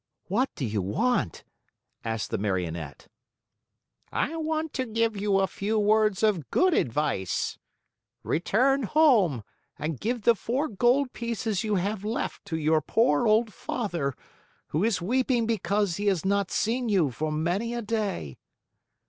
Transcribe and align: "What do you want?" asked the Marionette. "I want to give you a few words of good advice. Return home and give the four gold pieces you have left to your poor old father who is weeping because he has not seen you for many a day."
"What 0.25 0.49
do 0.55 0.65
you 0.65 0.81
want?" 0.81 1.43
asked 2.03 2.31
the 2.31 2.39
Marionette. 2.39 3.07
"I 4.11 4.35
want 4.35 4.73
to 4.73 4.87
give 4.87 5.15
you 5.15 5.37
a 5.37 5.45
few 5.45 5.77
words 5.77 6.23
of 6.23 6.49
good 6.49 6.73
advice. 6.73 7.59
Return 8.23 8.81
home 8.81 9.43
and 9.77 9.99
give 9.99 10.23
the 10.23 10.33
four 10.33 10.67
gold 10.69 11.13
pieces 11.13 11.63
you 11.63 11.75
have 11.75 12.03
left 12.03 12.45
to 12.45 12.57
your 12.57 12.81
poor 12.81 13.27
old 13.27 13.53
father 13.53 14.15
who 14.69 14.83
is 14.83 15.03
weeping 15.03 15.45
because 15.45 15.97
he 15.97 16.07
has 16.07 16.25
not 16.25 16.49
seen 16.49 16.89
you 16.89 17.11
for 17.11 17.31
many 17.31 17.75
a 17.75 17.83
day." 17.83 18.39